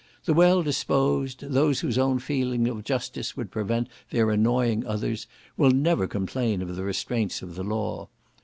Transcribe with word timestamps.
The 0.25 0.33
well 0.33 0.63
disposed, 0.63 1.41
those 1.47 1.81
whose 1.81 1.99
own 1.99 2.17
feeling 2.17 2.67
of 2.67 2.83
justice 2.83 3.37
would 3.37 3.51
prevent 3.51 3.87
their 4.09 4.31
annoying 4.31 4.83
others, 4.83 5.27
will 5.57 5.69
never 5.69 6.07
complain 6.07 6.63
of 6.63 6.75
the 6.75 6.83
restraints 6.83 7.43
of 7.43 7.53
the 7.53 7.63
law. 7.63 8.09